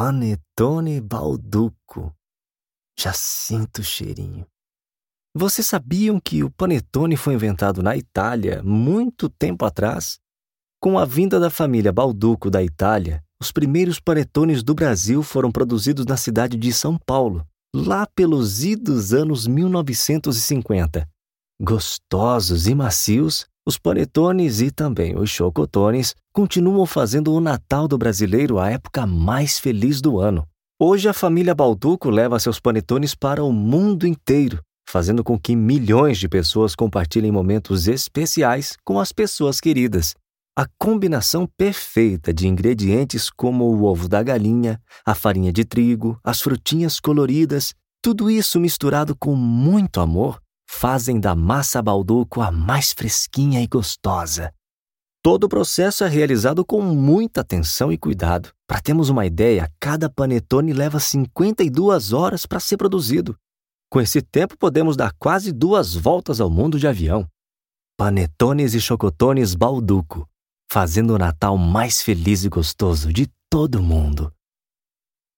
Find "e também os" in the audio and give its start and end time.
24.62-25.28